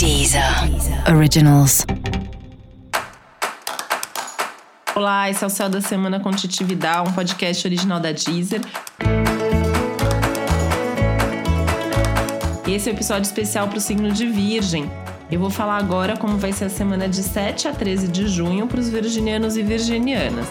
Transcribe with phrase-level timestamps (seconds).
[0.00, 0.42] Deezer
[1.14, 1.84] Originals.
[4.96, 8.62] Olá, esse é o Céu da Semana com Titividade, um podcast original da Deezer.
[12.66, 14.90] Esse é o um episódio especial para o signo de Virgem.
[15.30, 18.66] Eu vou falar agora como vai ser a semana de 7 a 13 de junho
[18.66, 20.46] para os virginianos e virginianas.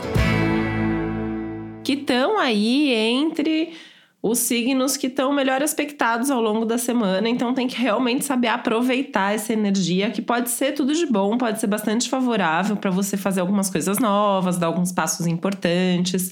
[1.84, 3.74] Que estão aí entre
[4.22, 8.48] os signos que estão melhor aspectados ao longo da semana, então tem que realmente saber
[8.48, 13.16] aproveitar essa energia, que pode ser tudo de bom, pode ser bastante favorável para você
[13.16, 16.32] fazer algumas coisas novas, dar alguns passos importantes.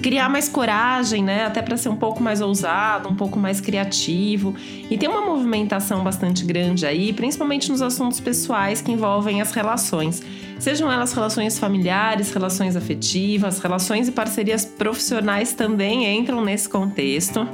[0.00, 1.44] Criar mais coragem, né?
[1.44, 4.54] Até para ser um pouco mais ousado, um pouco mais criativo.
[4.90, 10.22] E tem uma movimentação bastante grande aí, principalmente nos assuntos pessoais que envolvem as relações.
[10.58, 17.48] Sejam elas relações familiares, relações afetivas, relações e parcerias profissionais também entram nesse contexto.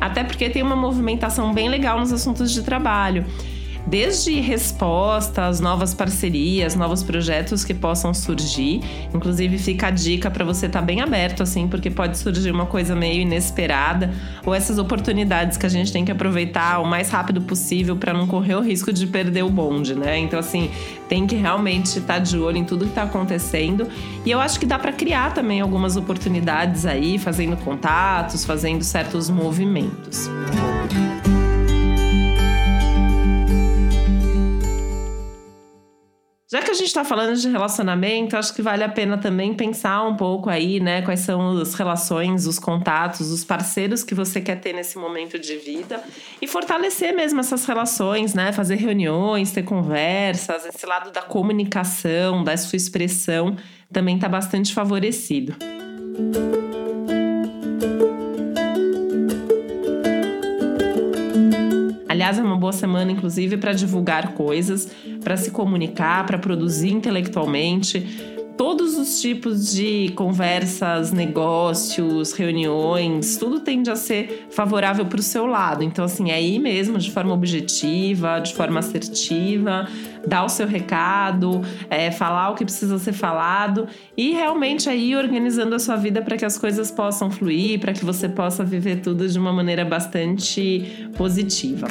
[0.00, 3.24] Até porque tem uma movimentação bem legal nos assuntos de trabalho
[3.86, 8.80] desde respostas, novas parcerias, novos projetos que possam surgir.
[9.14, 12.66] Inclusive, fica a dica para você estar tá bem aberto, assim, porque pode surgir uma
[12.66, 14.12] coisa meio inesperada
[14.44, 18.26] ou essas oportunidades que a gente tem que aproveitar o mais rápido possível para não
[18.26, 20.18] correr o risco de perder o bonde, né?
[20.18, 20.70] Então, assim,
[21.08, 23.88] tem que realmente estar tá de olho em tudo que está acontecendo.
[24.24, 29.28] E eu acho que dá para criar também algumas oportunidades aí, fazendo contatos, fazendo certos
[29.28, 30.30] movimentos.
[30.46, 30.79] Já
[36.70, 40.16] que a gente está falando de relacionamento, acho que vale a pena também pensar um
[40.16, 41.02] pouco aí, né?
[41.02, 45.56] Quais são as relações, os contatos, os parceiros que você quer ter nesse momento de
[45.56, 46.02] vida
[46.40, 48.52] e fortalecer mesmo essas relações, né?
[48.52, 53.56] Fazer reuniões, ter conversas, esse lado da comunicação, da sua expressão
[53.92, 55.56] também está bastante favorecido.
[62.20, 64.90] Aliás, é uma boa semana, inclusive, para divulgar coisas,
[65.24, 68.06] para se comunicar, para produzir intelectualmente.
[68.60, 75.46] Todos os tipos de conversas, negócios, reuniões, tudo tende a ser favorável para o seu
[75.46, 75.82] lado.
[75.82, 79.88] Então, assim, é aí mesmo, de forma objetiva, de forma assertiva,
[80.26, 85.74] dar o seu recado, é, falar o que precisa ser falado e realmente aí organizando
[85.74, 89.26] a sua vida para que as coisas possam fluir, para que você possa viver tudo
[89.26, 91.88] de uma maneira bastante positiva.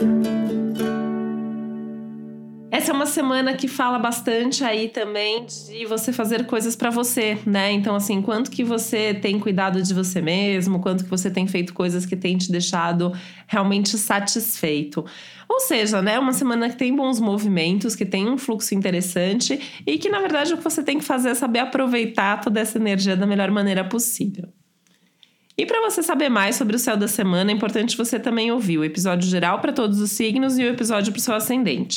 [0.00, 0.11] Essa
[2.92, 7.72] é uma semana que fala bastante aí também de você fazer coisas para você, né?
[7.72, 11.72] Então, assim, quanto que você tem cuidado de você mesmo, quanto que você tem feito
[11.72, 13.10] coisas que tem te deixado
[13.46, 15.04] realmente satisfeito.
[15.48, 19.96] Ou seja, né, uma semana que tem bons movimentos, que tem um fluxo interessante e
[19.96, 23.16] que, na verdade, o que você tem que fazer é saber aproveitar toda essa energia
[23.16, 24.48] da melhor maneira possível.
[25.56, 28.78] E para você saber mais sobre o céu da semana, é importante você também ouvir
[28.78, 31.96] o episódio geral para todos os signos e o episódio para o seu ascendente.